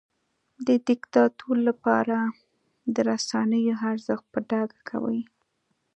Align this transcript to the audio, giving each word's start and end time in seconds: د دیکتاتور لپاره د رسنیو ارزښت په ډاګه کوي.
د 0.67 0.69
دیکتاتور 0.87 1.55
لپاره 1.69 2.17
د 2.93 2.95
رسنیو 3.09 3.73
ارزښت 3.89 4.25
په 4.33 4.39
ډاګه 4.49 4.79
کوي. 4.89 5.21